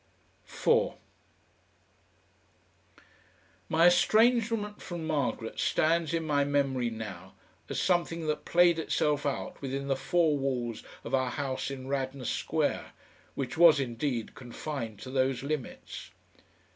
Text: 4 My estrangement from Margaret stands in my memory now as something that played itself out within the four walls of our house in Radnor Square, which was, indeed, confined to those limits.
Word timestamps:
4 0.45 0.97
My 3.69 3.85
estrangement 3.85 4.81
from 4.81 5.05
Margaret 5.05 5.59
stands 5.59 6.11
in 6.11 6.25
my 6.25 6.43
memory 6.43 6.89
now 6.89 7.35
as 7.69 7.79
something 7.79 8.25
that 8.25 8.43
played 8.43 8.79
itself 8.79 9.27
out 9.27 9.61
within 9.61 9.89
the 9.89 9.95
four 9.95 10.39
walls 10.39 10.81
of 11.03 11.13
our 11.13 11.29
house 11.29 11.69
in 11.69 11.87
Radnor 11.87 12.25
Square, 12.25 12.93
which 13.35 13.59
was, 13.59 13.79
indeed, 13.79 14.33
confined 14.33 14.97
to 15.01 15.11
those 15.11 15.43
limits. 15.43 16.09